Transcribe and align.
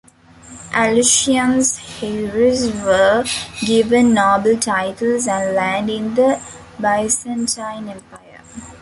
Alusian's 0.71 1.79
heirs 2.01 2.71
were 2.83 3.23
given 3.63 4.15
noble 4.15 4.57
titles 4.57 5.27
and 5.27 5.53
land 5.53 5.91
in 5.91 6.15
the 6.15 6.41
Byzantine 6.79 7.87
Empire. 7.87 8.41